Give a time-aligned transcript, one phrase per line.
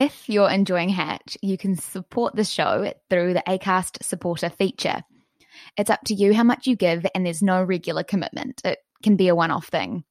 [0.00, 5.02] If you're enjoying Hatch, you can support the show through the ACAST supporter feature.
[5.76, 8.62] It's up to you how much you give, and there's no regular commitment.
[8.64, 10.04] It can be a one off thing.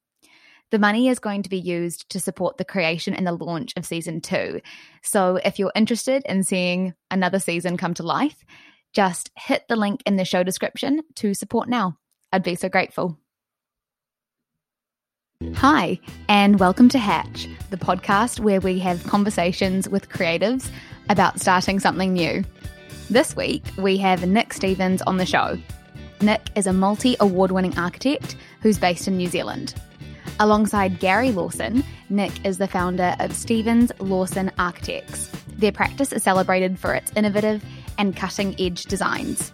[0.69, 3.83] The money is going to be used to support the creation and the launch of
[3.83, 4.61] season two.
[5.01, 8.45] So if you're interested in seeing another season come to life,
[8.93, 11.97] just hit the link in the show description to support now.
[12.31, 13.17] I'd be so grateful.
[15.55, 20.69] Hi, and welcome to Hatch, the podcast where we have conversations with creatives
[21.09, 22.43] about starting something new.
[23.09, 25.57] This week, we have Nick Stevens on the show.
[26.21, 29.73] Nick is a multi award winning architect who's based in New Zealand.
[30.39, 35.29] Alongside Gary Lawson, Nick is the founder of Stevens Lawson Architects.
[35.57, 37.63] Their practice is celebrated for its innovative
[37.97, 39.51] and cutting edge designs.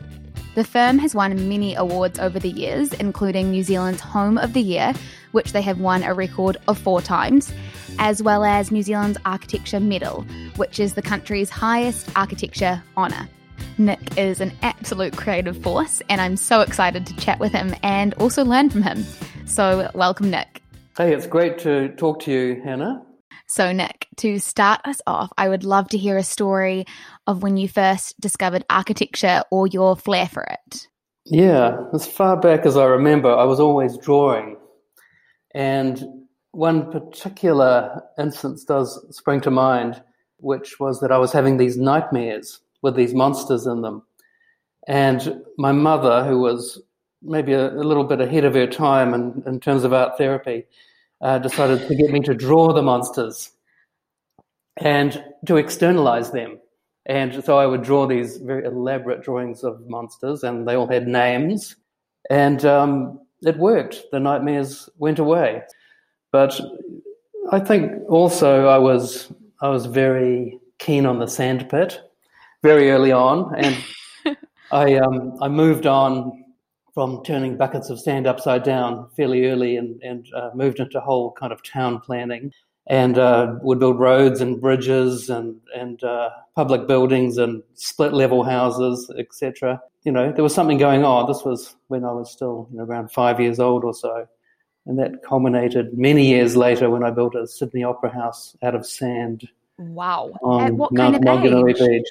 [0.55, 4.61] The firm has won many awards over the years, including New Zealand's Home of the
[4.61, 4.93] Year,
[5.33, 7.53] which they have won a record of four times,
[7.99, 10.21] as well as New Zealand's Architecture Medal,
[10.55, 13.27] which is the country's highest architecture honour.
[13.77, 18.13] Nick is an absolute creative force, and I'm so excited to chat with him and
[18.13, 19.03] also learn from him.
[19.45, 20.61] So, welcome, Nick.
[20.95, 23.05] Hey, it's great to talk to you, Hannah.
[23.47, 26.85] So, Nick, to start us off, I would love to hear a story
[27.27, 30.87] of when you first discovered architecture or your flair for it.
[31.25, 34.57] Yeah, as far back as I remember, I was always drawing.
[35.53, 36.03] And
[36.51, 40.01] one particular instance does spring to mind,
[40.37, 44.03] which was that I was having these nightmares with these monsters in them.
[44.87, 46.81] And my mother, who was
[47.21, 50.65] maybe a, a little bit ahead of her time in, in terms of art therapy,
[51.21, 53.51] uh, decided to get me to draw the monsters
[54.77, 56.59] and to externalize them.
[57.07, 61.07] And so I would draw these very elaborate drawings of monsters, and they all had
[61.07, 61.75] names.
[62.29, 64.03] And um, it worked.
[64.11, 65.61] The nightmares went away.
[66.31, 66.59] But
[67.51, 72.01] I think also I was I was very keen on the sandpit
[72.63, 74.37] very early on, and
[74.71, 76.43] I um, I moved on
[76.95, 81.33] from turning buckets of sand upside down fairly early and, and uh, moved into whole
[81.33, 82.51] kind of town planning
[82.87, 88.43] and uh, would build roads and bridges and, and uh, public buildings and split level
[88.43, 89.81] houses, etc.
[90.03, 91.27] You know, there was something going on.
[91.27, 94.27] This was when I was still you know, around five years old or so.
[94.85, 98.85] And that culminated many years later when I built a Sydney Opera House out of
[98.85, 99.49] sand.
[99.79, 100.31] Wow.
[100.61, 101.79] At what Mount kind of age?
[101.79, 102.07] Beach.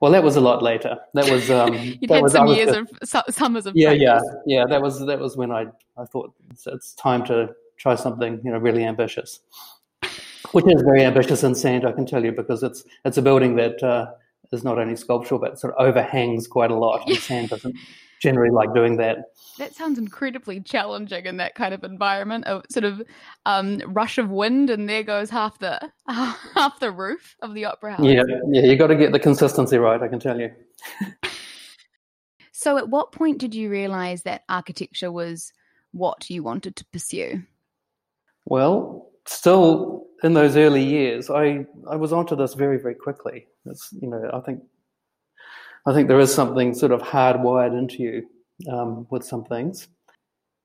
[0.00, 0.98] Well, that was a lot later.
[1.14, 2.88] That was um, you that had was, some years of
[3.30, 4.64] summers of yeah, yeah, yeah.
[4.68, 8.50] That was that was when I I thought it's, it's, time to try something you
[8.50, 9.40] know really ambitious,
[10.54, 11.86] which is very ambitious in sand.
[11.86, 14.12] I can tell you because it's it's a building that uh,
[14.52, 17.06] is not only sculptural but sort of overhangs quite a lot.
[17.08, 17.76] And sand doesn't
[18.20, 19.18] generally like doing that.
[19.58, 22.44] That sounds incredibly challenging in that kind of environment.
[22.46, 23.02] A sort of
[23.46, 27.96] um, rush of wind, and there goes half the half the roof of the opera
[27.96, 28.06] house.
[28.06, 30.02] Yeah, yeah, you got to get the consistency right.
[30.02, 30.50] I can tell you.
[32.52, 35.52] so, at what point did you realize that architecture was
[35.92, 37.42] what you wanted to pursue?
[38.46, 43.46] Well, still in those early years, I I was onto this very very quickly.
[43.66, 44.62] It's you know I think
[45.86, 48.26] I think there is something sort of hardwired into you
[48.72, 49.86] um, with some things.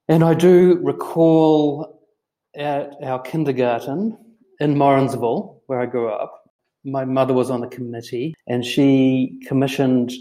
[0.07, 2.01] And I do recall
[2.55, 4.17] at our kindergarten
[4.61, 6.49] in Morrinsville, where I grew up,
[6.85, 10.13] my mother was on the committee and she commissioned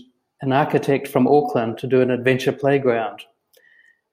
[0.43, 3.22] an architect from Auckland to do an adventure playground.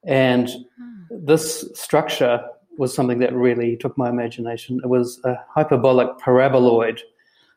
[0.05, 1.25] And hmm.
[1.25, 2.43] this structure
[2.77, 4.79] was something that really took my imagination.
[4.83, 6.99] It was a hyperbolic paraboloid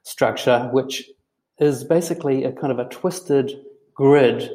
[0.02, 1.10] structure, which
[1.58, 3.52] is basically a kind of a twisted
[3.94, 4.50] grid,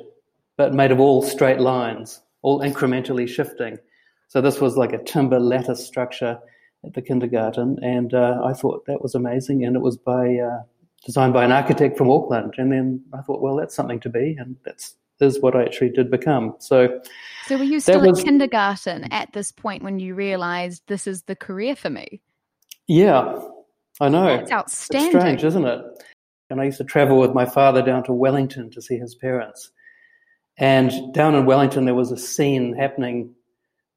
[0.57, 3.77] but made of all straight lines, all incrementally shifting.
[4.29, 6.39] So this was like a timber lattice structure
[6.85, 9.63] at the kindergarten, and uh, I thought that was amazing.
[9.63, 10.63] And it was by uh,
[11.05, 12.55] designed by an architect from Auckland.
[12.57, 15.89] And then I thought, well, that's something to be, and that's is what I actually
[15.89, 16.55] did become.
[16.59, 17.01] So,
[17.47, 21.23] so were you still was, at kindergarten at this point when you realised this is
[21.23, 22.21] the career for me?
[22.87, 23.39] Yeah,
[23.99, 24.37] I know.
[24.37, 25.07] That's outstanding.
[25.07, 25.81] It's strange, isn't it?
[26.49, 29.71] And I used to travel with my father down to Wellington to see his parents.
[30.57, 33.33] And down in Wellington, there was a scene happening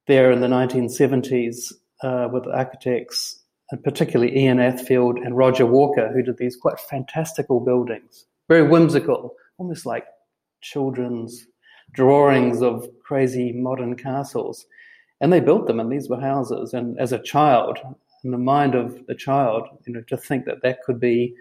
[0.07, 6.23] there in the 1970s uh, with architects, and particularly Ian Athfield and Roger Walker, who
[6.23, 10.05] did these quite fantastical buildings, very whimsical, almost like
[10.61, 11.47] children's
[11.91, 14.65] drawings of crazy modern castles.
[15.19, 16.73] And they built them, and these were houses.
[16.73, 17.79] And as a child,
[18.23, 21.33] in the mind of the child, you know, to think that that could be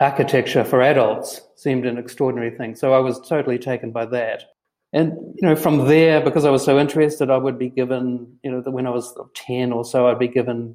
[0.00, 2.74] architecture for adults seemed an extraordinary thing.
[2.74, 4.44] So I was totally taken by that.
[4.92, 8.50] And, you know, from there, because I was so interested, I would be given, you
[8.50, 10.74] know, that when I was 10 or so, I'd be given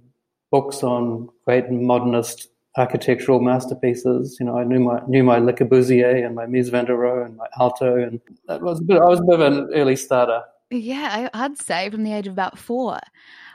[0.52, 4.38] books on great modernist architectural masterpieces.
[4.40, 7.26] You know, I knew my knew my Le Corbusier and my Mies van der Rohe
[7.26, 9.96] and my Aalto, and that was a bit, I was a bit of an early
[9.96, 10.44] starter.
[10.72, 13.00] Yeah, I'd say from the age of about four.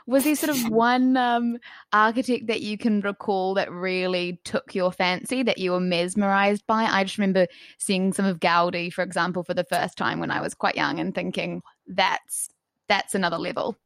[0.07, 1.57] Was there sort of one um,
[1.93, 6.83] architect that you can recall that really took your fancy, that you were mesmerized by?
[6.83, 7.47] I just remember
[7.77, 10.99] seeing some of Gaudi, for example, for the first time when I was quite young,
[10.99, 12.49] and thinking that's
[12.87, 13.77] that's another level.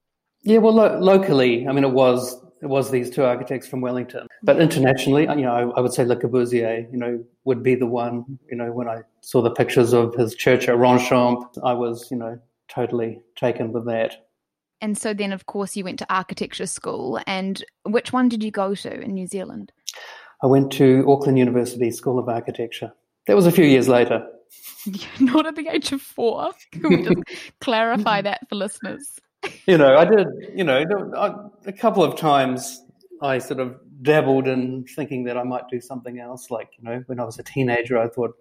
[0.43, 4.59] Yeah, well, lo- locally, I mean, it was was these two architects from Wellington, but
[4.59, 8.39] internationally, you know, I, I, would say Le Corbusier, you know, would be the one.
[8.49, 12.17] You know, when I saw the pictures of his church at Ronchamp, I was, you
[12.17, 14.25] know, totally taken with that.
[14.81, 17.19] And so then, of course, you went to architecture school.
[17.27, 19.71] And which one did you go to in New Zealand?
[20.43, 22.91] I went to Auckland University School of Architecture.
[23.27, 24.27] That was a few years later.
[25.19, 26.51] Not at the age of four.
[26.71, 29.19] Can we just clarify that for listeners?
[29.65, 30.83] You know, I did, you know,
[31.65, 32.83] a couple of times
[33.21, 36.51] I sort of dabbled in thinking that I might do something else.
[36.51, 38.35] Like, you know, when I was a teenager, I thought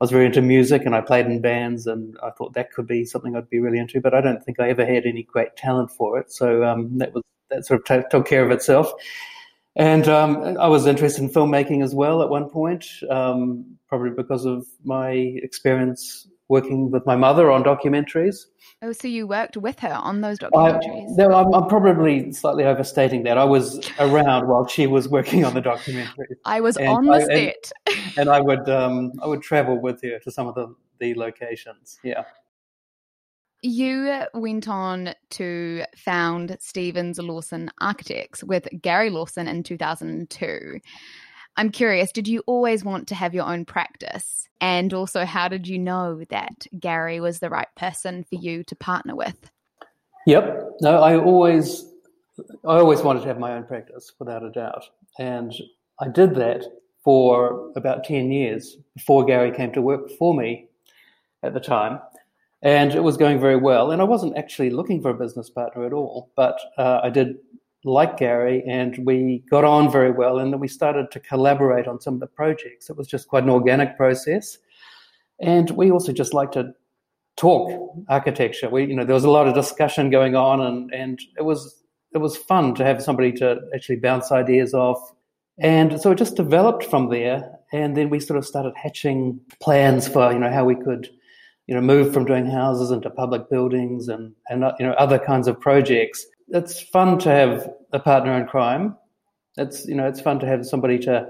[0.00, 2.86] I was very into music and I played in bands, and I thought that could
[2.86, 4.00] be something I'd be really into.
[4.00, 6.32] But I don't think I ever had any great talent for it.
[6.32, 8.92] So um, that was that sort of t- took care of itself.
[9.76, 14.46] And um, I was interested in filmmaking as well at one point, um, probably because
[14.46, 18.46] of my experience working with my mother on documentaries.
[18.82, 21.10] Oh, so you worked with her on those documentaries?
[21.12, 23.36] I, no, I'm, I'm, probably slightly overstating that.
[23.36, 26.28] I was around while she was working on the documentary.
[26.44, 29.80] I was and on the I, set, and, and, I would um, I would travel
[29.80, 31.98] with her to some of the the locations.
[32.02, 32.24] Yeah.
[33.62, 40.80] You went on to found Stevens Lawson Architects with Gary Lawson in 2002.
[41.56, 44.48] I'm curious, did you always want to have your own practice?
[44.60, 48.76] And also, how did you know that Gary was the right person for you to
[48.76, 49.50] partner with?
[50.26, 50.76] Yep.
[50.80, 51.86] No, I always
[52.64, 54.84] I always wanted to have my own practice without a doubt.
[55.18, 55.54] And
[56.00, 56.64] I did that
[57.02, 60.68] for about 10 years before Gary came to work for me
[61.42, 62.00] at the time.
[62.62, 63.90] And it was going very well.
[63.92, 67.36] And I wasn't actually looking for a business partner at all, but uh, I did
[67.86, 70.38] like Gary, and we got on very well.
[70.38, 72.90] And then we started to collaborate on some of the projects.
[72.90, 74.58] It was just quite an organic process,
[75.40, 76.72] and we also just like to
[77.36, 77.70] talk
[78.08, 78.68] architecture.
[78.68, 81.82] We, you know, there was a lot of discussion going on, and and it was
[82.12, 85.12] it was fun to have somebody to actually bounce ideas off.
[85.58, 90.08] And so it just developed from there, and then we sort of started hatching plans
[90.08, 91.08] for you know how we could
[91.66, 95.48] you know move from doing houses into public buildings and and you know other kinds
[95.48, 98.96] of projects it's fun to have a partner in crime.
[99.56, 101.26] It's you know it's fun to have somebody to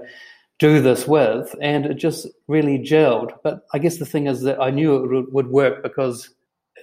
[0.59, 3.31] do this with, and it just really gelled.
[3.43, 6.29] But I guess the thing is that I knew it would work because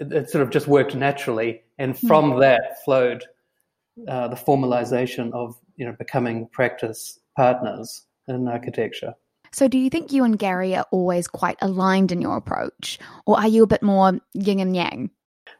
[0.01, 2.07] it, it sort of just worked naturally, and hmm.
[2.07, 2.41] from mm.
[2.41, 3.25] that flowed
[4.09, 9.15] uh, the formalization of you know becoming practice partners in architecture.
[9.53, 13.39] So, do you think you and Gary are always quite aligned in your approach, or
[13.39, 15.11] are you a bit more yin and yang?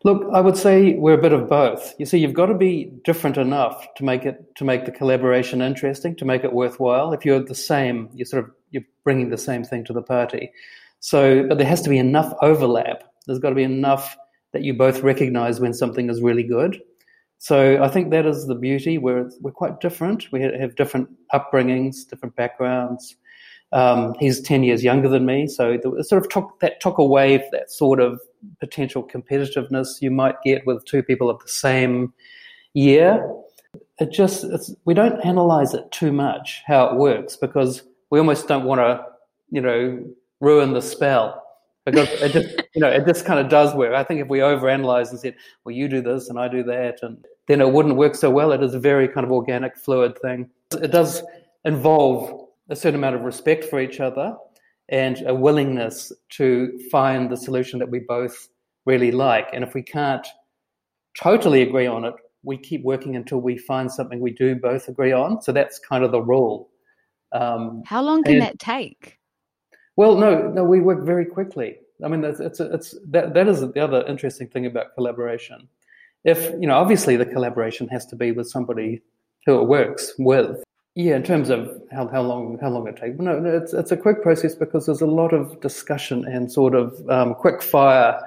[0.05, 1.95] Look, I would say we're a bit of both.
[1.99, 5.63] You see, you've got to be different enough to make it to make the collaboration
[5.63, 7.13] interesting, to make it worthwhile.
[7.13, 10.53] If you're the same, you're sort of you're bringing the same thing to the party.
[11.01, 13.05] So, but there has to be enough overlap.
[13.27, 14.17] There's got to be enough
[14.53, 16.81] that you both recognize when something is really good.
[17.39, 18.99] So, I think that is the beauty.
[18.99, 20.31] We're we're quite different.
[20.33, 23.17] We have different upbringings, different backgrounds.
[23.75, 27.45] Um, he's ten years younger than me, so it sort of took that took away
[27.51, 28.21] that sort of
[28.61, 32.13] potential competitiveness you might get with two people of the same
[32.73, 33.29] year.
[33.99, 34.45] It just
[34.85, 39.05] we don't analyze it too much how it works because we almost don't want to,
[39.51, 40.05] you know,
[40.41, 41.43] ruin the spell
[41.85, 43.95] because it just you know it just kind of does work.
[43.95, 47.01] I think if we overanalyze and said, well, you do this and I do that,
[47.03, 48.53] and then it wouldn't work so well.
[48.53, 50.49] It is a very kind of organic, fluid thing.
[50.81, 51.23] It does
[51.65, 54.35] involve a certain amount of respect for each other
[54.89, 58.49] and a willingness to find the solution that we both
[58.87, 59.49] really like.
[59.53, 60.27] And if we can't
[61.19, 65.13] totally agree on it, we keep working until we find something we do both agree
[65.13, 65.41] on.
[65.41, 66.69] So that's kind of the rule.
[67.33, 69.19] Um, How long can and, that take?
[69.97, 71.79] Well, no, no, we work very quickly.
[72.05, 75.69] I mean, it's, it's, it's that, that is the other interesting thing about collaboration.
[76.25, 79.03] If, you know, obviously the collaboration has to be with somebody
[79.47, 80.63] who it works with.
[80.97, 83.19] Yeah, in terms of how, how long how long it takes.
[83.19, 86.97] No, it's it's a quick process because there's a lot of discussion and sort of
[87.11, 88.21] um, quick fire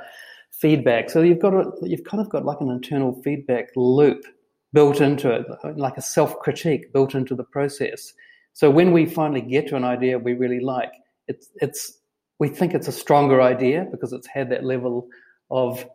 [0.52, 1.10] feedback.
[1.10, 4.26] So you've got a, you've kind of got like an internal feedback loop
[4.74, 5.46] built into it,
[5.78, 8.14] like a self critique built into the process.
[8.52, 10.92] So when we finally get to an idea we really like,
[11.30, 11.98] it's it's
[12.40, 15.08] we think it's a stronger idea because it's had that level
[15.50, 15.88] of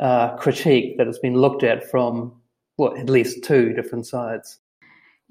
[0.00, 2.40] uh, critique that has been looked at from
[2.78, 4.60] well at least two different sides.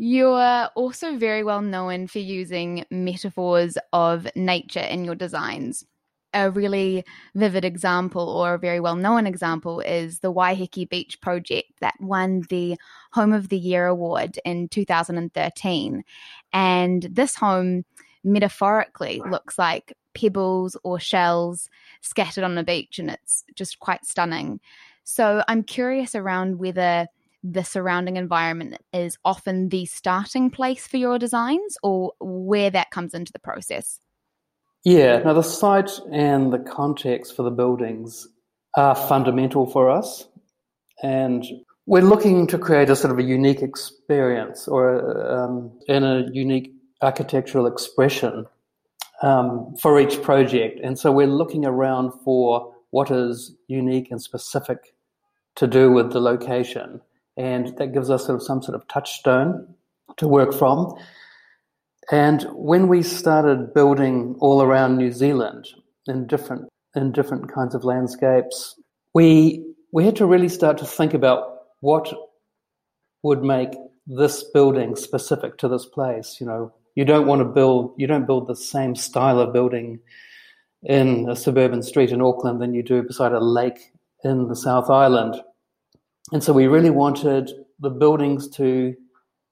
[0.05, 5.85] You're also very well known for using metaphors of nature in your designs.
[6.33, 7.05] A really
[7.35, 12.43] vivid example, or a very well known example, is the Waiheke Beach project that won
[12.49, 12.75] the
[13.13, 16.03] Home of the Year award in 2013.
[16.51, 17.85] And this home
[18.25, 21.69] metaphorically looks like pebbles or shells
[22.01, 24.59] scattered on the beach, and it's just quite stunning.
[25.05, 27.07] So I'm curious around whether
[27.43, 33.13] the surrounding environment is often the starting place for your designs or where that comes
[33.13, 33.99] into the process.
[34.85, 38.27] Yeah, now the site and the context for the buildings
[38.75, 40.27] are fundamental for us.
[41.01, 41.45] And
[41.85, 46.73] we're looking to create a sort of a unique experience or um, in a unique
[47.01, 48.45] architectural expression
[49.21, 50.79] um, for each project.
[50.81, 54.93] And so we're looking around for what is unique and specific
[55.55, 57.01] to do with the location.
[57.37, 59.73] And that gives us sort of some sort of touchstone
[60.17, 60.93] to work from.
[62.11, 65.67] And when we started building all around New Zealand
[66.07, 68.79] in different in different kinds of landscapes,
[69.13, 72.13] we we had to really start to think about what
[73.23, 73.69] would make
[74.05, 76.37] this building specific to this place.
[76.39, 79.99] You know, you don't want to build you don't build the same style of building
[80.83, 83.91] in a suburban street in Auckland than you do beside a lake
[84.23, 85.41] in the South Island.
[86.33, 88.95] And so we really wanted the buildings to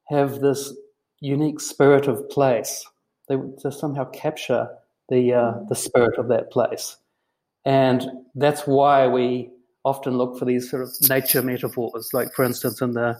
[0.07, 0.73] have this
[1.19, 2.83] unique spirit of place.
[3.29, 4.67] They to somehow capture
[5.07, 6.97] the uh, the spirit of that place,
[7.65, 9.51] and that's why we
[9.85, 12.09] often look for these sort of nature metaphors.
[12.13, 13.15] Like for instance, in the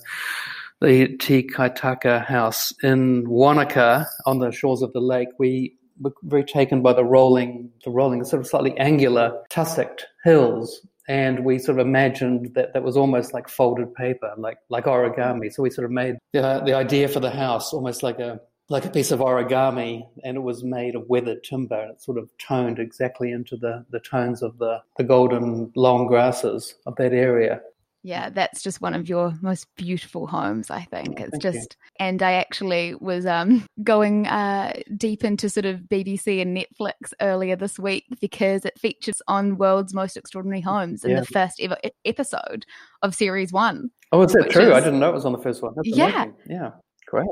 [0.82, 6.44] the Te Kaitaka house in Wanaka on the shores of the lake, we were very
[6.44, 11.80] taken by the rolling, the rolling, sort of slightly angular, tussocked hills and we sort
[11.80, 15.52] of imagined that that was almost like folded paper, like like origami.
[15.52, 18.40] So we sort of made the, the idea for the house almost like a
[18.70, 22.18] like a piece of origami, and it was made of weathered timber, and it sort
[22.18, 27.14] of toned exactly into the the tones of the the golden long grasses of that
[27.14, 27.62] area.
[28.04, 31.20] Yeah, that's just one of your most beautiful homes, I think.
[31.20, 32.06] It's Thank just you.
[32.06, 37.56] and I actually was um going uh deep into sort of BBC and Netflix earlier
[37.56, 41.20] this week because it features on World's Most Extraordinary Homes in yeah.
[41.20, 42.66] the first ever episode
[43.04, 43.90] of series 1.
[44.12, 44.70] Oh, is that true?
[44.70, 45.74] Is, I didn't know it was on the first one.
[45.76, 46.24] That's yeah.
[46.24, 46.36] Amazing.
[46.50, 46.72] Yeah.
[47.08, 47.28] Great.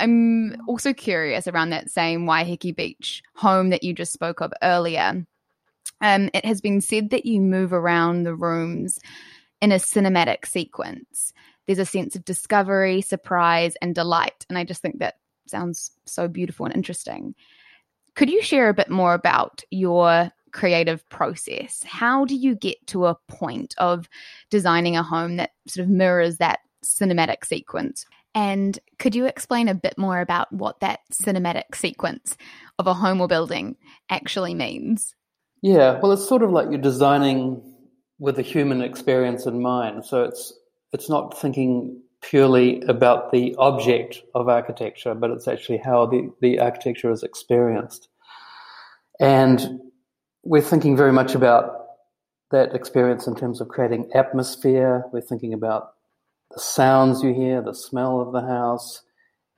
[0.00, 5.24] I'm also curious around that same Waiheke Beach home that you just spoke of earlier.
[6.00, 9.00] Um, it has been said that you move around the rooms
[9.60, 11.32] in a cinematic sequence.
[11.66, 14.46] There's a sense of discovery, surprise, and delight.
[14.48, 17.34] And I just think that sounds so beautiful and interesting.
[18.14, 21.82] Could you share a bit more about your creative process?
[21.82, 24.08] How do you get to a point of
[24.50, 28.06] designing a home that sort of mirrors that cinematic sequence?
[28.34, 32.36] And could you explain a bit more about what that cinematic sequence
[32.78, 33.76] of a home or building
[34.10, 35.14] actually means?
[35.60, 37.62] Yeah, well, it's sort of like you're designing
[38.18, 40.04] with the human experience in mind.
[40.04, 40.52] So it's
[40.92, 46.58] it's not thinking purely about the object of architecture, but it's actually how the, the
[46.58, 48.08] architecture is experienced.
[49.20, 49.80] And
[50.42, 51.74] we're thinking very much about
[52.50, 55.04] that experience in terms of creating atmosphere.
[55.12, 55.92] We're thinking about
[56.52, 59.02] the sounds you hear, the smell of the house.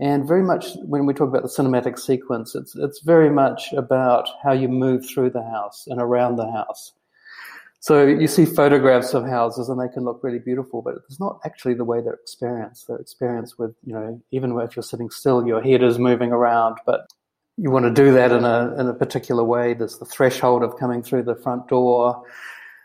[0.00, 4.29] And very much when we talk about the cinematic sequence, it's, it's very much about
[4.43, 6.93] how you move through the house and around the house.
[7.82, 11.40] So you see photographs of houses and they can look really beautiful, but it's not
[11.46, 12.87] actually the way they're experienced.
[12.87, 16.76] They're experienced with, you know, even if you're sitting still, your head is moving around,
[16.84, 17.06] but
[17.56, 19.72] you want to do that in a, in a particular way.
[19.72, 22.22] There's the threshold of coming through the front door.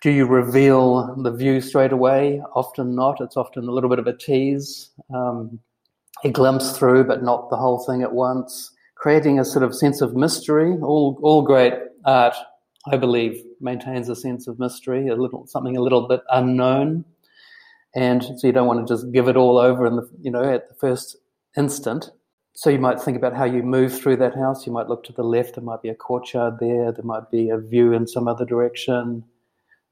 [0.01, 2.41] Do you reveal the view straight away?
[2.55, 3.19] Often not.
[3.19, 5.59] It's often a little bit of a tease, um,
[6.23, 8.71] a glimpse through, but not the whole thing at once.
[8.95, 10.77] Creating a sort of sense of mystery.
[10.81, 11.73] All, all great
[12.05, 12.35] art
[12.91, 17.05] I believe, maintains a sense of mystery, a little something a little bit unknown,
[17.95, 20.43] and so you don't want to just give it all over in the you know
[20.43, 21.17] at the first
[21.57, 22.09] instant.
[22.57, 24.65] So you might think about how you move through that house.
[24.65, 25.55] You might look to the left.
[25.55, 26.91] There might be a courtyard there.
[26.91, 29.25] There might be a view in some other direction.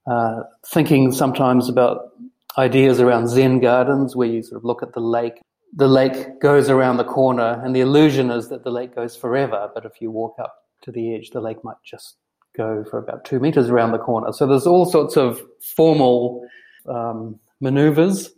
[0.10, 2.12] Uh, thinking sometimes about
[2.58, 5.42] ideas around Zen gardens, where you sort of look at the lake.
[5.76, 9.70] The lake goes around the corner, and the illusion is that the lake goes forever.
[9.74, 12.18] But if you walk up to the edge, the lake might just
[12.56, 14.32] go for about two meters around the corner.
[14.32, 15.42] So there's all sorts of
[15.76, 16.46] formal
[16.88, 18.32] um, maneuvers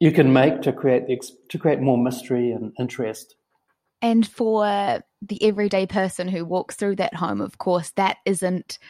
[0.00, 3.36] you can make to create the, to create more mystery and interest.
[4.00, 4.64] And for
[5.22, 8.80] the everyday person who walks through that home, of course, that isn't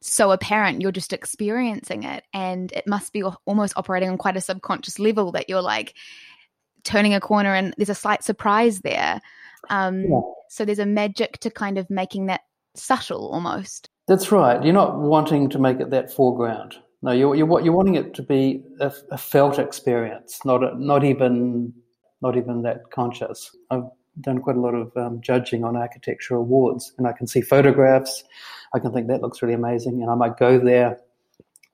[0.00, 0.80] so apparent.
[0.80, 5.32] You're just experiencing it, and it must be almost operating on quite a subconscious level
[5.32, 5.94] that you're like
[6.84, 9.20] turning a corner and there's a slight surprise there.
[9.68, 10.20] Um, yeah.
[10.48, 12.42] So there's a magic to kind of making that
[12.74, 13.88] subtle almost.
[14.06, 14.62] That's right.
[14.62, 16.76] You're not wanting to make it that foreground.
[17.02, 21.04] No, you're you're, you're wanting it to be a, a felt experience, not a, not
[21.04, 21.72] even
[22.20, 23.56] not even that conscious.
[23.70, 23.84] I've
[24.20, 28.24] done quite a lot of um, judging on architecture awards, and I can see photographs.
[28.74, 30.98] I can think that looks really amazing, and I might go there.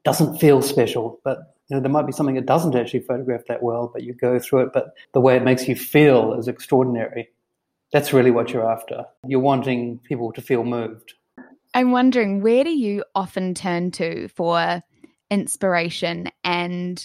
[0.05, 3.63] Doesn't feel special, but you know, there might be something that doesn't actually photograph that
[3.63, 7.29] well, but you go through it, but the way it makes you feel is extraordinary.
[7.97, 9.07] That's really what you're after.
[9.27, 11.15] You're wanting people to feel moved.
[11.73, 14.83] I'm wondering, where do you often turn to for
[15.31, 17.03] inspiration and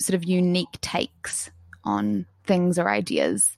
[0.00, 1.48] sort of unique takes
[1.84, 3.56] on things or ideas?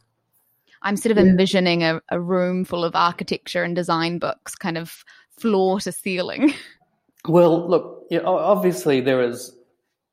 [0.83, 5.07] I'm sort of envisioning a, a room full of architecture and design books, kind of
[5.39, 6.53] floor to ceiling.
[7.27, 9.55] Well, look, you know, obviously there is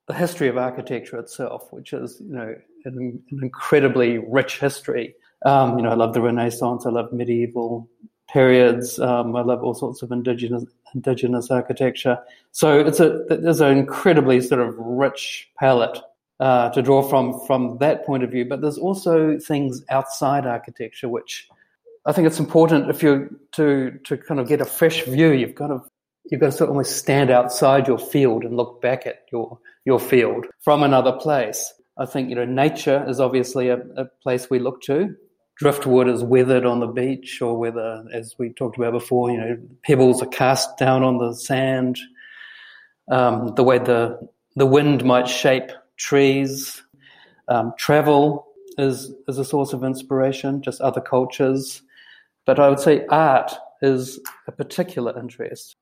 [0.08, 5.16] the history of architecture itself, which is you know an, an incredibly rich history.
[5.44, 6.86] Um, you know, I love the Renaissance.
[6.86, 7.90] I love medieval
[8.32, 9.00] periods.
[9.00, 12.18] Um, I love all sorts of indigenous indigenous architecture.
[12.52, 16.00] So it's a there's an incredibly sort of rich palette
[16.40, 18.46] uh, to draw from from that point of view.
[18.46, 21.48] But there's also things outside architecture which
[22.06, 25.32] I think it's important if you to to kind of get a fresh view.
[25.32, 25.82] You've got to
[26.30, 29.60] you've got to sort of almost stand outside your field and look back at your
[29.86, 31.74] your field from another place.
[31.98, 35.16] I think you know nature is obviously a, a place we look to.
[35.58, 39.58] Driftwood is weathered on the beach, or whether, as we talked about before, you know,
[39.84, 41.98] pebbles are cast down on the sand.
[43.10, 44.20] Um, the way the
[44.56, 46.84] the wind might shape trees.
[47.48, 48.48] Um, travel
[48.78, 51.82] is is a source of inspiration, just other cultures.
[52.46, 55.78] But I would say art is a particular interest.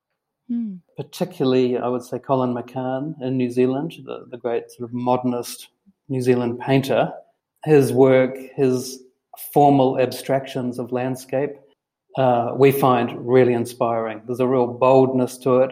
[0.50, 0.80] Mm.
[0.96, 5.68] Particularly, I would say Colin McCahon in New Zealand, the, the great sort of modernist
[6.08, 7.12] New Zealand painter.
[7.64, 9.02] His work, his
[9.52, 11.50] formal abstractions of landscape,
[12.16, 14.22] uh, we find really inspiring.
[14.26, 15.70] There's a real boldness to it.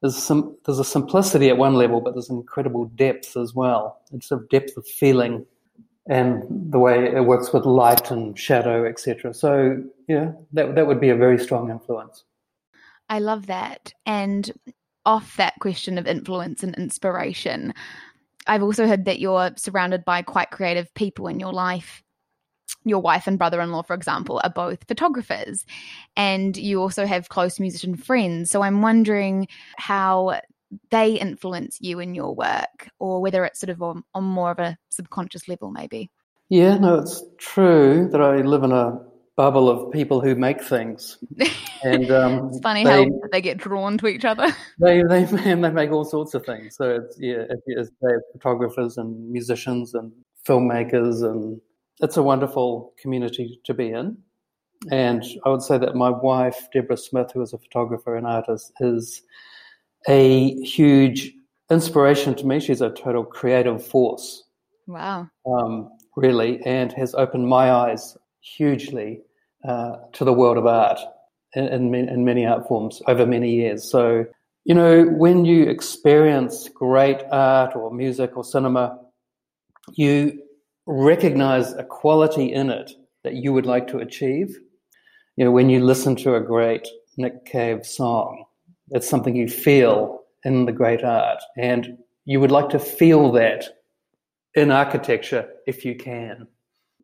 [0.00, 4.00] There's some there's a simplicity at one level, but there's incredible depth as well.
[4.12, 5.46] It's of depth of feeling
[6.08, 9.32] and the way it works with light and shadow, etc.
[9.32, 12.24] So yeah, that that would be a very strong influence.
[13.08, 13.92] I love that.
[14.06, 14.50] And
[15.04, 17.74] off that question of influence and inspiration,
[18.46, 22.01] I've also heard that you're surrounded by quite creative people in your life.
[22.84, 25.64] Your wife and brother in law, for example, are both photographers,
[26.16, 28.50] and you also have close musician friends.
[28.50, 30.40] So I'm wondering how
[30.90, 34.58] they influence you in your work, or whether it's sort of on, on more of
[34.58, 36.10] a subconscious level, maybe.
[36.48, 38.98] Yeah, no, it's true that I live in a
[39.36, 41.18] bubble of people who make things.
[41.84, 44.54] And um, it's funny they, how they get drawn to each other.
[44.78, 46.76] They they and they make all sorts of things.
[46.76, 50.12] So it's yeah, it's, they have photographers and musicians and
[50.46, 51.60] filmmakers, and
[52.00, 54.16] it's a wonderful community to be in.
[54.90, 58.72] And I would say that my wife, Deborah Smith, who is a photographer and artist,
[58.80, 59.22] is
[60.08, 61.32] a huge
[61.70, 62.58] inspiration to me.
[62.58, 64.44] She's a total creative force.
[64.86, 65.28] Wow.
[65.46, 69.20] Um, really, and has opened my eyes hugely
[69.64, 70.98] uh, to the world of art
[71.54, 73.88] in, in, in many art forms over many years.
[73.88, 74.26] So,
[74.64, 78.98] you know, when you experience great art or music or cinema,
[79.92, 80.42] you
[80.86, 82.92] recognize a quality in it
[83.24, 84.58] that you would like to achieve.
[85.36, 88.44] You know, when you listen to a great Nick Cave song,
[88.90, 93.64] it's something you feel in the great art, and you would like to feel that
[94.54, 96.46] in architecture if you can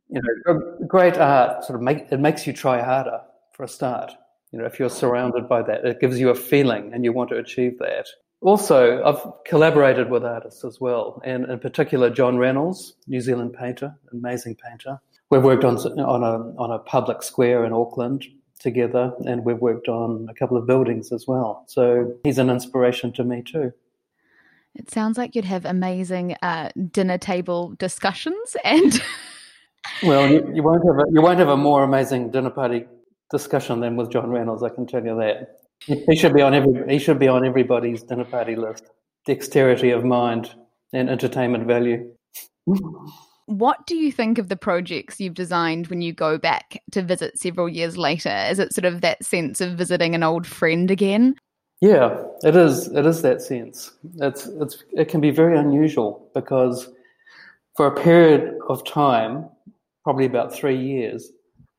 [0.08, 3.20] you know, great art sort of make it makes you try harder
[3.52, 4.12] for a start.
[4.52, 7.30] You know, if you're surrounded by that, it gives you a feeling, and you want
[7.30, 8.06] to achieve that.
[8.40, 13.96] Also, I've collaborated with artists as well, and in particular, John Reynolds, New Zealand painter,
[14.12, 15.01] amazing painter.
[15.31, 18.24] We've worked on on a on a public square in Auckland
[18.61, 21.64] together, and we've worked on a couple of buildings as well.
[21.66, 23.72] So he's an inspiration to me too.
[24.74, 29.01] It sounds like you'd have amazing uh, dinner table discussions and.
[30.03, 32.85] Well, you, you, won't have a, you won't have a more amazing dinner party
[33.31, 34.62] discussion than with John Reynolds.
[34.62, 35.61] I can tell you that.
[35.80, 38.84] He, should be on every he should be on everybody's dinner party list.
[39.26, 40.54] Dexterity of mind
[40.92, 42.10] and entertainment value.
[43.46, 47.38] what do you think of the projects you've designed when you go back to visit
[47.38, 48.46] several years later?
[48.50, 51.34] Is it sort of that sense of visiting an old friend again?
[51.80, 52.88] Yeah, it is.
[52.88, 53.92] It is that sense.
[54.16, 56.90] It's it's it can be very unusual because
[57.76, 59.48] for a period of time
[60.02, 61.30] probably about three years,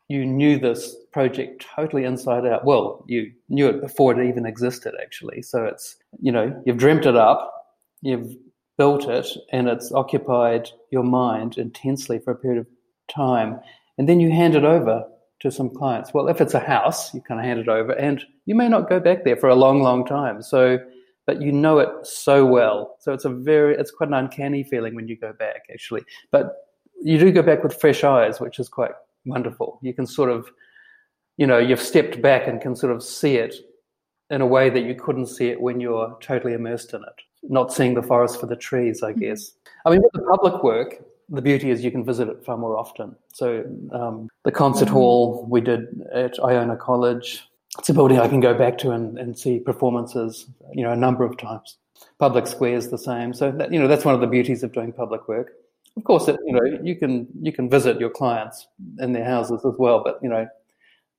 [0.09, 2.65] you knew this project totally inside out.
[2.65, 5.43] Well, you knew it before it even existed, actually.
[5.43, 7.53] So it's, you know, you've dreamt it up,
[8.01, 8.35] you've
[8.77, 12.67] built it and it's occupied your mind intensely for a period of
[13.07, 13.59] time,
[13.97, 15.05] and then you hand it over
[15.41, 16.13] to some clients.
[16.13, 18.89] Well, if it's a house, you kind of hand it over, and you may not
[18.89, 20.41] go back there for a long, long time.
[20.41, 20.79] So,
[21.27, 22.95] but you know it so well.
[22.99, 26.03] So it's a very, it's quite an uncanny feeling when you go back, actually.
[26.31, 26.55] But
[27.01, 28.91] you do go back with fresh eyes, which is quite
[29.25, 29.79] wonderful.
[29.81, 30.49] You can sort of,
[31.37, 33.55] you know, you've stepped back and can sort of see it
[34.29, 37.23] in a way that you couldn't see it when you're totally immersed in it.
[37.43, 39.21] Not seeing the forest for the trees, I mm-hmm.
[39.21, 39.53] guess.
[39.85, 42.77] I mean, with the public work, the beauty is you can visit it far more
[42.77, 43.15] often.
[43.33, 44.93] So um, the concert mm-hmm.
[44.95, 47.43] hall we did at Iona College,
[47.77, 50.95] it's a building I can go back to and, and see performances, you know, a
[50.95, 51.77] number of times.
[52.17, 53.33] Public square is the same.
[53.33, 55.53] So that, you know, that's one of the beauties of doing public work.
[55.99, 58.67] Of course, it, you know, you can you can visit your clients
[58.99, 60.47] in their houses as well, but you know,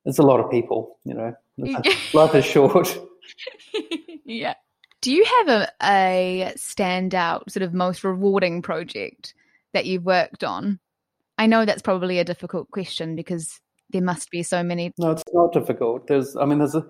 [0.06, 0.98] it's a lot of people.
[1.04, 1.34] You know,
[2.14, 2.98] life is short.
[4.24, 4.54] yeah.
[5.02, 9.34] Do you have a, a standout, sort of most rewarding project
[9.74, 10.78] that you've worked on?
[11.36, 14.94] I know that's probably a difficult question because there must be so many.
[14.96, 16.06] No, it's not difficult.
[16.06, 16.86] There's, I mean, there's a.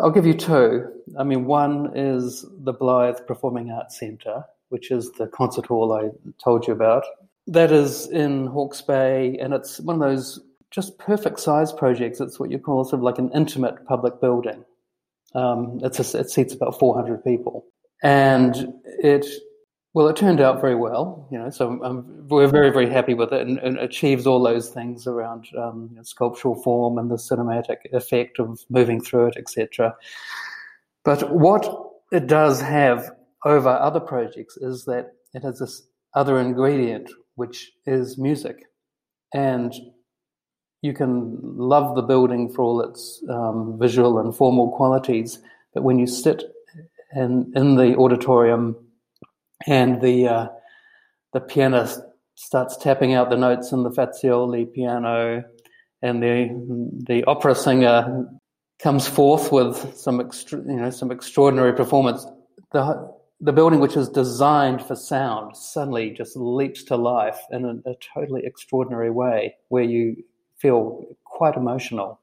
[0.00, 0.86] I'll give you two.
[1.18, 6.10] I mean, one is the Blyth Performing Arts Centre, which is the concert hall I
[6.42, 7.04] told you about.
[7.46, 10.40] That is in Hawke's Bay, and it's one of those
[10.72, 12.18] just perfect size projects.
[12.18, 14.64] It's what you call sort of like an intimate public building.
[15.32, 17.66] Um, a, it seats about 400 people,
[18.02, 19.26] and it
[19.92, 21.50] well, it turned out very well, you know.
[21.50, 25.46] So um, we're very, very happy with it, and, and achieves all those things around
[25.56, 29.94] um, you know, sculptural form and the cinematic effect of moving through it, etc.
[31.04, 31.64] But what
[32.10, 33.13] it does have
[33.44, 35.82] over other projects is that it has this
[36.14, 38.64] other ingredient, which is music,
[39.32, 39.74] and
[40.82, 45.38] you can love the building for all its um, visual and formal qualities,
[45.72, 46.42] but when you sit
[47.14, 48.76] in, in the auditorium
[49.66, 50.48] and the uh,
[51.32, 52.00] the pianist
[52.34, 55.42] starts tapping out the notes in the Fazioli piano,
[56.02, 58.26] and the the opera singer
[58.78, 62.26] comes forth with some extra, you know some extraordinary performance.
[62.72, 63.10] The
[63.44, 67.94] the building, which is designed for sound, suddenly just leaps to life in a, a
[68.14, 70.24] totally extraordinary way, where you
[70.56, 72.18] feel quite emotional.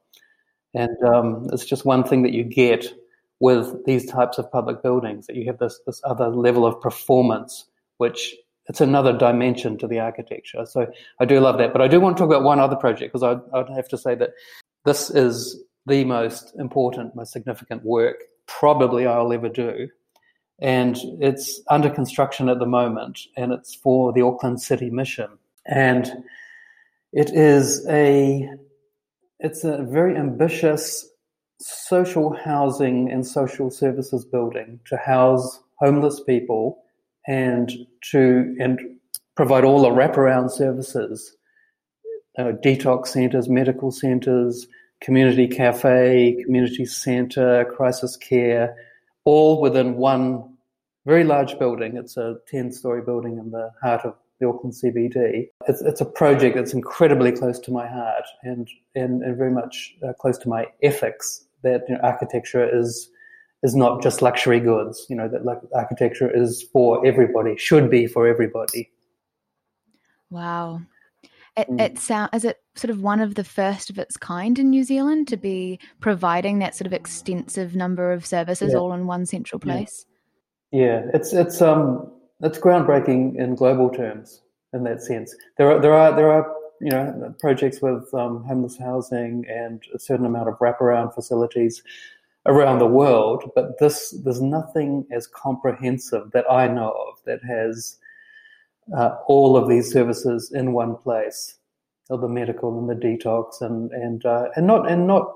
[0.74, 2.92] And um, it's just one thing that you get
[3.38, 7.66] with these types of public buildings that you have this this other level of performance,
[7.98, 8.34] which
[8.66, 10.66] it's another dimension to the architecture.
[10.66, 10.88] So
[11.20, 11.72] I do love that.
[11.72, 13.98] But I do want to talk about one other project because I'd, I'd have to
[13.98, 14.30] say that
[14.84, 19.88] this is the most important, most significant work probably I'll ever do.
[20.62, 25.28] And it's under construction at the moment, and it's for the Auckland City Mission.
[25.66, 26.08] And
[27.12, 28.48] it is a
[29.40, 31.08] it's a very ambitious
[31.60, 36.78] social housing and social services building to house homeless people
[37.26, 37.72] and
[38.12, 38.80] to and
[39.34, 41.36] provide all the wraparound services,
[42.38, 44.68] uh, detox centres, medical centres,
[45.00, 48.76] community cafe, community centre, crisis care,
[49.24, 50.51] all within one
[51.06, 51.96] very large building.
[51.96, 55.48] It's a 10 story building in the heart of the Auckland CBD.
[55.68, 59.94] It's, it's a project that's incredibly close to my heart and, and, and very much
[60.06, 63.08] uh, close to my ethics that you know, architecture is
[63.62, 65.06] is not just luxury goods.
[65.08, 68.90] You know that like architecture is for everybody, should be for everybody.
[70.30, 70.82] Wow.
[71.56, 71.80] It, mm.
[71.80, 74.84] it sound is it sort of one of the first of its kind in New
[74.84, 78.78] Zealand to be providing that sort of extensive number of services yeah.
[78.78, 80.06] all in one central place.
[80.72, 81.02] Yeah.
[81.14, 84.40] it's it's um it's groundbreaking in global terms
[84.72, 85.34] in that sense.
[85.58, 90.00] There are there are there are you know, projects with um, homeless housing and a
[90.00, 91.80] certain amount of wraparound facilities
[92.46, 93.48] around the world.
[93.54, 97.98] But this, there's nothing as comprehensive that I know of that has
[98.96, 101.56] uh, all of these services in one place,
[102.08, 105.32] the medical and the detox, and and uh, and not and not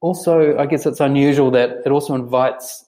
[0.00, 0.58] also.
[0.58, 2.84] I guess it's unusual that it also invites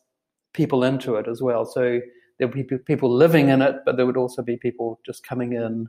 [0.52, 1.64] people into it as well.
[1.64, 2.00] So
[2.38, 5.88] there'd be people living in it, but there would also be people just coming in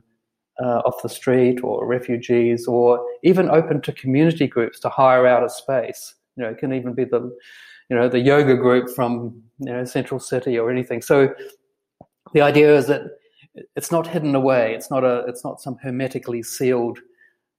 [0.62, 5.44] uh, off the street or refugees or even open to community groups to hire out
[5.44, 6.14] a space.
[6.36, 7.20] You know, it can even be the,
[7.88, 11.02] you know, the yoga group from, you know, Central City or anything.
[11.02, 11.34] So
[12.34, 13.02] the idea is that
[13.76, 14.74] it's not hidden away.
[14.74, 16.98] It's not a, it's not some hermetically sealed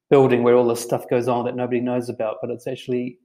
[0.09, 3.17] building where all this stuff goes on that nobody knows about, but it's actually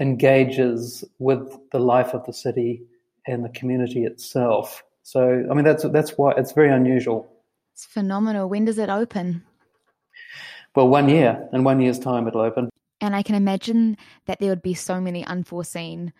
[0.00, 2.82] engages with the life of the city
[3.26, 4.82] and the community itself.
[5.02, 7.30] So, I mean, that's that's why it's very unusual.
[7.72, 8.48] It's phenomenal.
[8.48, 9.42] When does it open?
[10.76, 11.48] Well, one year.
[11.52, 12.68] In one year's time, it'll open.
[13.00, 16.12] And I can imagine that there would be so many unforeseen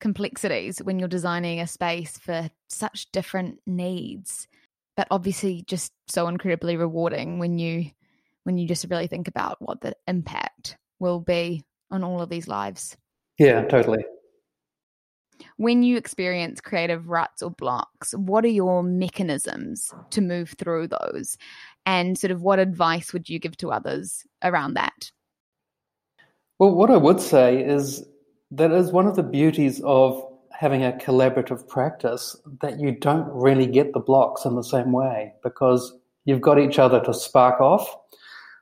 [0.00, 4.48] complexities when you're designing a space for such different needs.
[4.96, 7.90] but obviously just so incredibly rewarding when you
[8.44, 12.48] when you just really think about what the impact will be on all of these
[12.48, 12.96] lives.
[13.38, 14.04] Yeah, totally.
[15.56, 21.36] When you experience creative ruts or blocks, what are your mechanisms to move through those?
[21.86, 25.10] And sort of what advice would you give to others around that?
[26.58, 28.04] Well, what I would say is
[28.52, 33.66] that is one of the beauties of having a collaborative practice that you don't really
[33.66, 35.92] get the blocks in the same way because
[36.24, 37.96] you've got each other to spark off.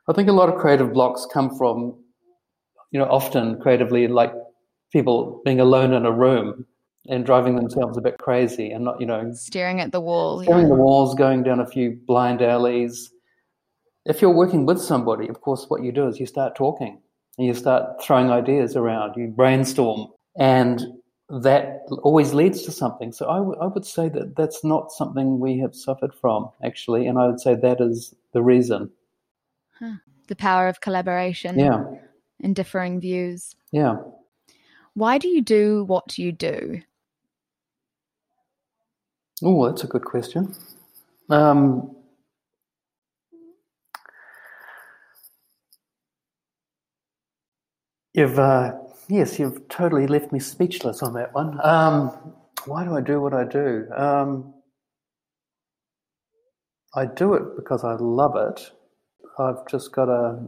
[0.07, 1.95] I think a lot of creative blocks come from,
[2.91, 4.33] you know, often creatively like
[4.91, 6.65] people being alone in a room
[7.07, 10.63] and driving themselves a bit crazy and not, you know, staring at the wall, staring
[10.63, 10.69] yeah.
[10.69, 13.11] the walls, going down a few blind alleys.
[14.05, 16.99] If you're working with somebody, of course, what you do is you start talking
[17.37, 20.81] and you start throwing ideas around, you brainstorm, and
[21.29, 23.11] that always leads to something.
[23.11, 27.07] So I, w- I would say that that's not something we have suffered from, actually,
[27.07, 28.89] and I would say that is the reason.
[29.79, 29.95] Huh.
[30.27, 31.57] The power of collaboration.
[31.57, 31.83] Yeah.
[32.43, 33.55] And differing views.
[33.71, 33.97] Yeah.
[34.93, 36.81] Why do you do what you do?
[39.43, 40.55] Oh, that's a good question.
[41.29, 41.95] Um,
[48.13, 48.73] you've uh,
[49.09, 51.59] yes, you've totally left me speechless on that one.
[51.63, 52.33] Um,
[52.65, 53.87] why do I do what I do?
[53.95, 54.53] Um,
[56.95, 58.71] I do it because I love it.
[59.39, 60.47] I've just got a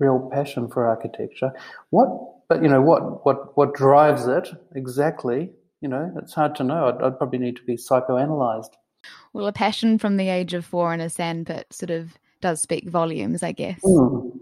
[0.00, 1.52] real passion for architecture.
[1.90, 2.10] What,
[2.48, 5.50] but you know, what what what drives it exactly?
[5.80, 6.88] You know, it's hard to know.
[6.88, 8.70] I'd, I'd probably need to be psychoanalyzed.
[9.32, 12.88] Well, a passion from the age of four in a sandpit sort of does speak
[12.88, 13.80] volumes, I guess.
[13.82, 14.38] Mm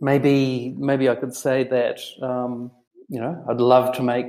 [0.00, 2.70] maybe maybe I could say that um,
[3.08, 4.26] you know I'd love to make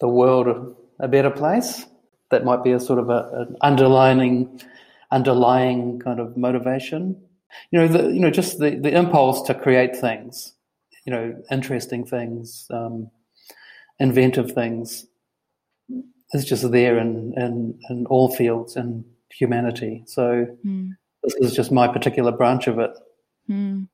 [0.00, 1.86] the world a, a better place.
[2.30, 4.60] That might be a sort of a, an underlining
[5.10, 7.20] underlying kind of motivation.
[7.70, 10.54] You know, the, you know, just the, the impulse to create things,
[11.04, 13.10] you know, interesting things, um,
[13.98, 15.06] inventive things,
[16.32, 20.02] is just there in, in, in all fields in humanity.
[20.06, 20.90] So mm.
[21.22, 22.90] this is just my particular branch of it.
[23.50, 23.88] Mm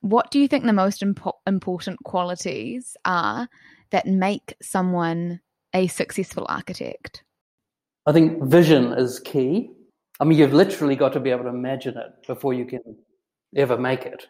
[0.00, 3.48] what do you think the most impo- important qualities are
[3.90, 5.40] that make someone
[5.74, 7.24] a successful architect?
[8.06, 9.70] I think vision is key.
[10.20, 12.80] I mean, you've literally got to be able to imagine it before you can
[13.56, 14.26] ever make it.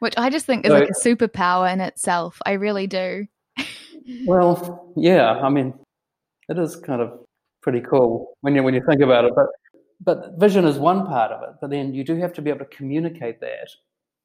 [0.00, 2.38] Which I just think is so, like a superpower in itself.
[2.44, 3.26] I really do.
[4.26, 5.32] well, yeah.
[5.40, 5.72] I mean,
[6.48, 7.18] it is kind of
[7.62, 9.32] pretty cool when you when you think about it.
[9.34, 9.46] But
[10.00, 11.56] but vision is one part of it.
[11.60, 13.68] But then you do have to be able to communicate that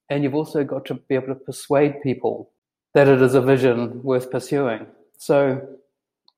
[0.10, 2.52] and you've also got to be able to persuade people
[2.94, 4.88] that it is a vision worth pursuing.
[5.18, 5.62] So,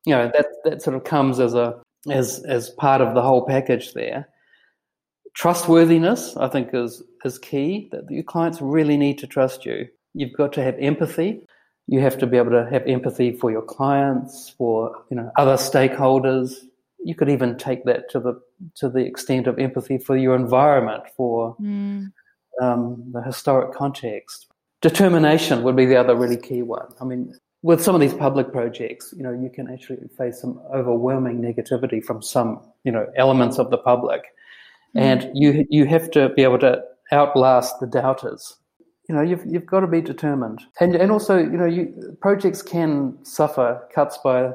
[0.05, 3.45] you know, that that sort of comes as a as as part of the whole
[3.45, 4.27] package there.
[5.33, 7.87] Trustworthiness, I think, is is key.
[7.91, 9.87] That your clients really need to trust you.
[10.13, 11.45] You've got to have empathy.
[11.87, 15.55] You have to be able to have empathy for your clients, for you know other
[15.55, 16.55] stakeholders.
[17.03, 18.39] You could even take that to the
[18.75, 22.11] to the extent of empathy for your environment, for mm
[22.61, 24.47] um, the historic context.
[24.81, 26.87] Determination would be the other really key one.
[26.99, 30.59] I mean, with some of these public projects, you know, you can actually face some
[30.73, 34.21] overwhelming negativity from some, you know, elements of the public,
[34.95, 35.01] mm.
[35.01, 38.57] and you you have to be able to outlast the doubters.
[39.09, 42.61] You know, you've you've got to be determined, and and also, you know, you projects
[42.61, 44.53] can suffer cuts by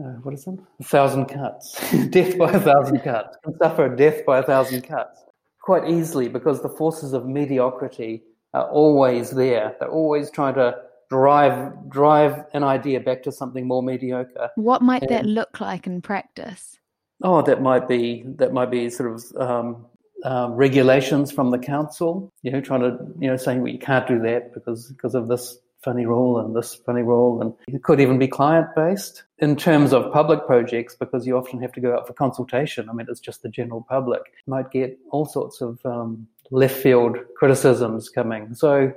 [0.00, 0.58] uh, what is it?
[0.80, 1.78] A thousand cuts.
[2.10, 3.36] death by a thousand cuts.
[3.44, 5.20] Can suffer death by a thousand cuts
[5.60, 8.22] quite easily because the forces of mediocrity
[8.54, 9.76] are always there.
[9.78, 10.76] They're always trying to
[11.10, 14.50] drive drive an idea back to something more mediocre.
[14.54, 16.78] What might and, that look like in practice?
[17.22, 19.86] Oh, that might be that might be sort of um,
[20.24, 22.32] um, regulations from the council.
[22.42, 25.28] You know, trying to you know saying well, you can't do that because because of
[25.28, 29.56] this funny rule and this funny rule, and it could even be client based in
[29.56, 32.88] terms of public projects because you often have to go out for consultation.
[32.88, 36.76] I mean, it's just the general public you might get all sorts of um, left
[36.76, 38.54] field criticisms coming.
[38.54, 38.92] So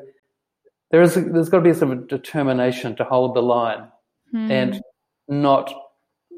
[0.91, 3.87] there is there's got to be some determination to hold the line
[4.31, 4.51] hmm.
[4.51, 4.81] and
[5.27, 5.73] not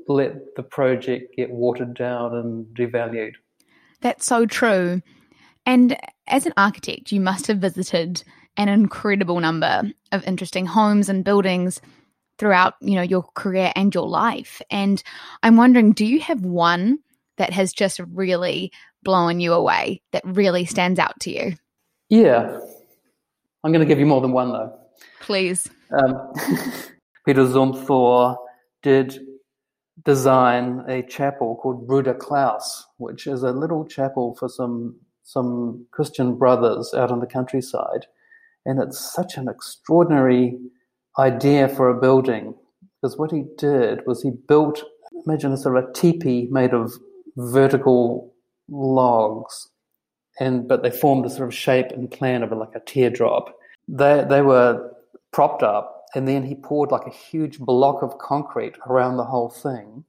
[0.08, 3.34] let the project get watered down and devalued.
[4.06, 5.02] That's so true.
[5.66, 8.24] And as an architect, you must have visited
[8.56, 11.82] an incredible number of interesting homes and buildings
[12.38, 14.62] throughout you know your career and your life.
[14.70, 15.02] And
[15.42, 17.00] i'm wondering do you have one
[17.38, 21.56] that has just really blown you away that really stands out to you?
[22.08, 22.60] Yeah.
[23.64, 24.78] I'm going to give you more than one though.
[25.20, 25.68] Please.
[25.92, 26.32] Um,
[27.26, 28.38] peter zumthor
[28.84, 29.20] did
[30.04, 36.36] design a chapel called Bruder Klaus, which is a little chapel for some some Christian
[36.36, 38.06] brothers out on the countryside.
[38.66, 40.58] And it's such an extraordinary
[41.18, 42.54] idea for a building
[43.02, 44.84] because what he did was he built,
[45.26, 46.94] imagine a sort of a teepee made of
[47.38, 48.34] vertical
[48.68, 49.70] logs,
[50.40, 53.56] and but they formed a sort of shape and plan of like a teardrop.
[53.88, 54.92] They they were
[55.32, 59.50] propped up, and then he poured like a huge block of concrete around the whole
[59.50, 60.06] thing,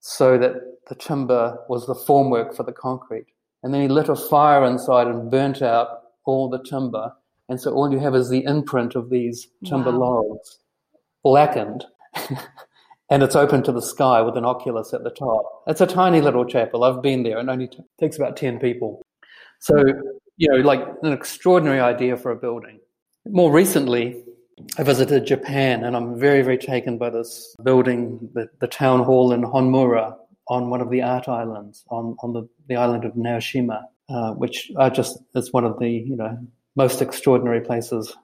[0.00, 0.54] so that
[0.88, 3.26] the timber was the formwork for the concrete.
[3.62, 5.88] And then he lit a fire inside and burnt out
[6.24, 7.12] all the timber.
[7.48, 10.22] And so all you have is the imprint of these timber wow.
[10.22, 10.58] logs,
[11.22, 11.84] blackened.
[13.10, 15.44] and it's open to the sky with an oculus at the top.
[15.66, 16.82] It's a tiny little chapel.
[16.82, 17.38] I've been there.
[17.38, 19.04] It only t- takes about 10 people.
[19.60, 19.76] So,
[20.36, 22.80] you know, like an extraordinary idea for a building.
[23.26, 24.24] More recently,
[24.78, 29.32] I visited Japan and I'm very, very taken by this building, the, the town hall
[29.32, 30.16] in Honmura
[30.48, 34.70] on one of the art islands, on, on the, the island of Naoshima, uh, which
[34.78, 36.38] I just is one of the, you know,
[36.74, 38.14] most extraordinary places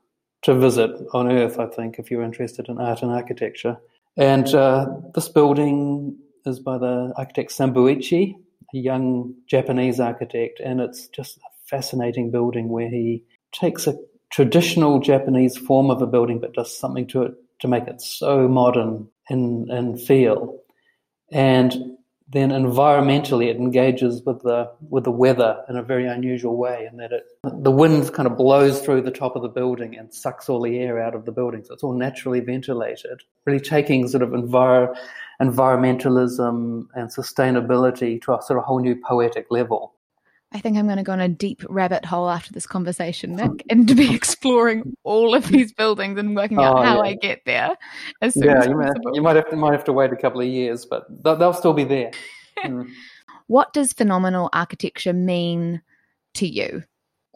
[0.43, 3.77] to visit on earth, I think, if you're interested in art and architecture.
[4.17, 8.35] And uh, this building is by the architect Sambuichi,
[8.75, 13.97] a young Japanese architect, and it's just a fascinating building where he takes a
[14.33, 18.49] traditional Japanese form of a building but does something to it to make it so
[18.49, 20.59] modern in, in feel.
[21.31, 21.97] And
[22.29, 26.97] then environmentally it engages with the with the weather in a very unusual way in
[26.97, 30.49] that it the wind kind of blows through the top of the building and sucks
[30.49, 34.23] all the air out of the building so it's all naturally ventilated really taking sort
[34.23, 34.95] of envir-
[35.43, 39.92] environmentalism and sustainability to a sort of whole new poetic level
[40.55, 43.65] I think I'm going to go on a deep rabbit hole after this conversation, Nick,
[43.71, 47.11] and to be exploring all of these buildings and working out oh, how yeah.
[47.11, 47.77] I get there.
[48.21, 50.17] As soon yeah, as you, might, you might have to might have to wait a
[50.17, 52.11] couple of years, but they'll, they'll still be there.
[52.63, 52.91] Mm.
[53.49, 55.83] What does phenomenal architecture mean
[56.35, 56.85] to you?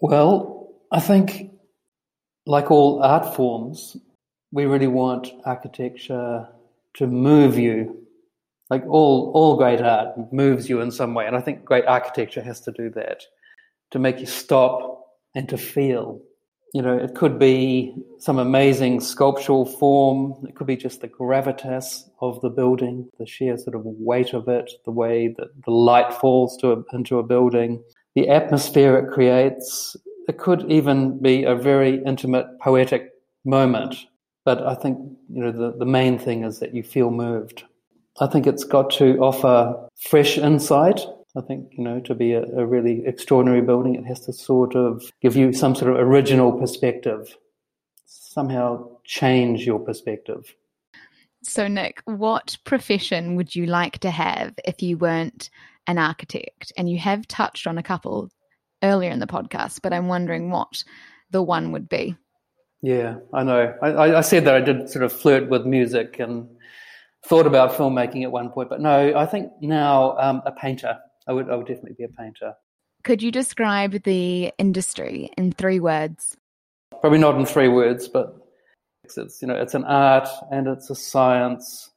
[0.01, 1.51] Well, I think,
[2.45, 3.97] like all art forms,
[4.53, 6.47] we really want architecture
[6.95, 8.06] to move you
[8.71, 12.43] like all all great art moves you in some way, and I think great architecture
[12.43, 13.23] has to do that
[13.93, 16.21] to make you stop and to feel.
[16.75, 20.35] You know, it could be some amazing sculptural form.
[20.47, 24.49] It could be just the gravitas of the building, the sheer sort of weight of
[24.49, 27.83] it, the way that the light falls to a, into a building,
[28.15, 29.97] the atmosphere it creates.
[30.29, 33.13] It could even be a very intimate, poetic
[33.45, 33.95] moment.
[34.45, 34.99] But I think
[35.33, 37.65] you know the, the main thing is that you feel moved.
[38.21, 41.01] I think it's got to offer fresh insight.
[41.37, 44.75] I think, you know, to be a, a, really extraordinary building, it has to sort
[44.75, 47.37] of give you some sort of original perspective,
[48.07, 50.55] somehow change your perspective.
[51.43, 55.51] So, Nick, what profession would you like to have if you weren't
[55.87, 56.73] an architect?
[56.79, 58.31] And you have touched on a couple
[58.83, 60.85] earlier in the podcast, but I'm wondering what
[61.31, 62.17] the one would be.
[62.83, 63.75] Yeah, I know.
[63.83, 66.49] I, I said that I did sort of flirt with music and
[67.27, 70.97] thought about filmmaking at one point, but no, I think now um, a painter.
[71.27, 72.55] I would, I would definitely be a painter.
[73.03, 76.37] Could you describe the industry in three words?
[77.01, 78.37] Probably not in three words, but
[79.05, 81.91] it's you know it's an art and it's a science,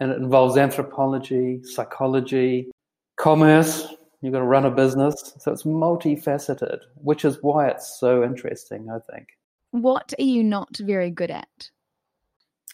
[0.00, 2.70] and it involves anthropology, psychology,
[3.16, 3.86] commerce.
[4.20, 8.88] You've got to run a business, so it's multifaceted, which is why it's so interesting.
[8.90, 9.28] I think.
[9.72, 11.70] What are you not very good at?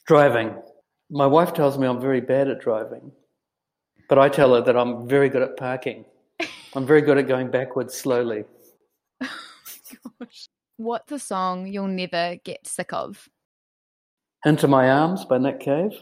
[0.07, 0.55] Driving.
[1.11, 3.12] My wife tells me I'm very bad at driving,
[4.09, 6.05] but I tell her that I'm very good at parking.
[6.75, 8.44] I'm very good at going backwards slowly.
[9.21, 10.49] Gosh.
[10.77, 13.29] What's a song you'll never get sick of?
[14.44, 15.92] Into My Arms by Nick Cave.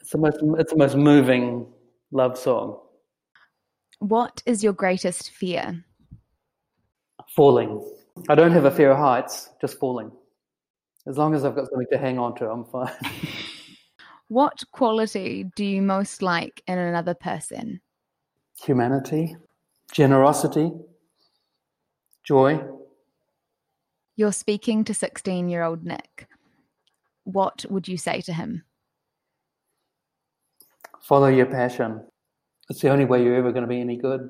[0.00, 1.66] It's the most it's the most moving
[2.10, 2.80] love song.
[4.00, 5.84] What is your greatest fear?
[7.34, 7.84] Falling.
[8.28, 10.10] I don't have a fear of heights, just falling.
[11.06, 12.92] As long as I've got something to hang on to, I'm fine.
[14.28, 17.80] What quality do you most like in another person?
[18.62, 19.36] Humanity,
[19.92, 20.72] generosity,
[22.24, 22.64] joy.
[24.16, 26.26] You're speaking to 16 year old Nick.
[27.24, 28.64] What would you say to him?
[31.00, 32.04] Follow your passion.
[32.68, 34.28] It's the only way you're ever going to be any good.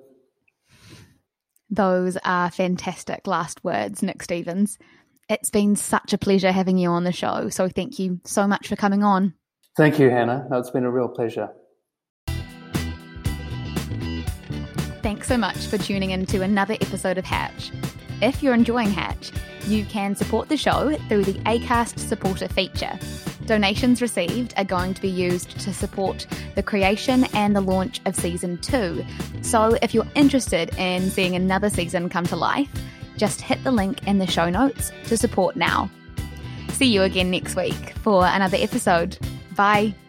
[1.71, 4.79] Those are fantastic last words, Nick Stevens.
[5.29, 7.49] It's been such a pleasure having you on the show.
[7.49, 9.35] So thank you so much for coming on.
[9.77, 10.49] Thank you, Hannah.
[10.53, 11.51] It's been a real pleasure.
[15.03, 17.71] Thanks so much for tuning in to another episode of Hatch.
[18.23, 19.33] If you're enjoying Hatch,
[19.67, 22.99] you can support the show through the ACAST supporter feature.
[23.45, 28.17] Donations received are going to be used to support the creation and the launch of
[28.17, 29.05] season two.
[29.43, 32.71] So if you're interested in seeing another season come to life,
[33.19, 35.91] just hit the link in the show notes to support now.
[36.71, 39.19] See you again next week for another episode.
[39.57, 40.06] Bye.